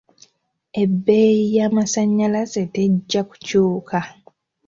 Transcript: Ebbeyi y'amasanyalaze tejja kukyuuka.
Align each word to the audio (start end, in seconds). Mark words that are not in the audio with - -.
Ebbeyi 0.81 1.43
y'amasanyalaze 1.55 2.61
tejja 2.73 3.21
kukyuuka. 3.29 3.99